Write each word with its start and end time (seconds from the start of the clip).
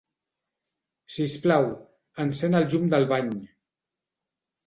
Sisplau, 1.15 1.67
encén 2.25 2.59
el 2.61 2.65
llum 2.71 2.87
del 2.95 3.05
bany. 3.13 3.29